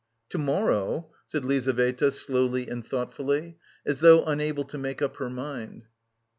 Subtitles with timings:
[0.29, 5.85] "To morrow?" said Lizaveta slowly and thoughtfully, as though unable to make up her mind.